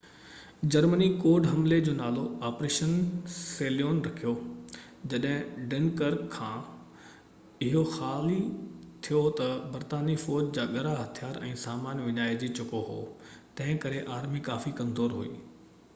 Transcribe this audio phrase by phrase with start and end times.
[0.73, 2.93] Germany code حملي جو نالو آپريشن
[3.33, 4.33] سيليون” رکيو.
[5.13, 6.57] جڏهن ڊنڪرڪ کان
[7.67, 8.39] اهو خالي
[9.09, 14.43] ٿيو ته، برطانوي فوج جا ڳرا هٿيار ۽ سامان وڃائجي چڪو هو، تنهن ڪري آرمي
[14.51, 15.31] ڪافي ڪمزور هئي